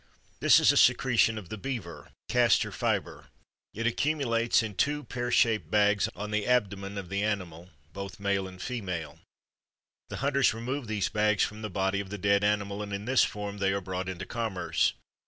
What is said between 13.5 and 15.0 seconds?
they are brought into commerce.